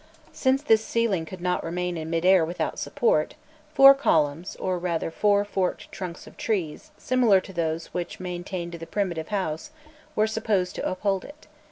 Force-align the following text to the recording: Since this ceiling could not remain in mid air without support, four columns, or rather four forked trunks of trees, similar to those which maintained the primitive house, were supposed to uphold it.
Since 0.33 0.63
this 0.63 0.83
ceiling 0.83 1.27
could 1.27 1.41
not 1.41 1.63
remain 1.63 1.95
in 1.95 2.09
mid 2.09 2.25
air 2.25 2.43
without 2.43 2.79
support, 2.79 3.35
four 3.71 3.93
columns, 3.93 4.55
or 4.55 4.79
rather 4.79 5.11
four 5.11 5.45
forked 5.45 5.91
trunks 5.91 6.25
of 6.25 6.37
trees, 6.37 6.89
similar 6.97 7.39
to 7.39 7.53
those 7.53 7.85
which 7.93 8.19
maintained 8.19 8.71
the 8.73 8.87
primitive 8.87 9.27
house, 9.27 9.69
were 10.15 10.25
supposed 10.25 10.73
to 10.77 10.89
uphold 10.91 11.23
it. 11.23 11.45